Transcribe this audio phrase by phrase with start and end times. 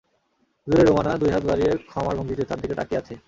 [0.67, 3.13] দূরে রুমানা দুই হাত বাড়িয়ে ক্ষমার ভঙ্গিতে তার দিকে তাকিয়ে আছে।